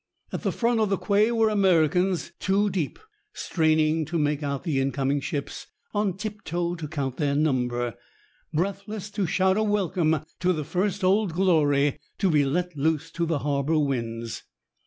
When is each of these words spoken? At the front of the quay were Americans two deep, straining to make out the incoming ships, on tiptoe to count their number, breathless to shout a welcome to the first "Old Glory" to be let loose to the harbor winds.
At 0.33 0.41
the 0.41 0.51
front 0.51 0.79
of 0.79 0.89
the 0.89 0.97
quay 0.97 1.31
were 1.31 1.47
Americans 1.49 2.31
two 2.39 2.71
deep, 2.71 2.97
straining 3.33 4.03
to 4.05 4.17
make 4.17 4.41
out 4.41 4.63
the 4.63 4.79
incoming 4.79 5.19
ships, 5.21 5.67
on 5.93 6.17
tiptoe 6.17 6.73
to 6.73 6.87
count 6.87 7.17
their 7.17 7.35
number, 7.35 7.93
breathless 8.51 9.11
to 9.11 9.27
shout 9.27 9.57
a 9.57 9.63
welcome 9.63 10.21
to 10.39 10.53
the 10.53 10.63
first 10.63 11.03
"Old 11.03 11.33
Glory" 11.33 11.99
to 12.17 12.31
be 12.31 12.43
let 12.43 12.75
loose 12.75 13.11
to 13.11 13.27
the 13.27 13.37
harbor 13.45 13.77
winds. 13.77 14.41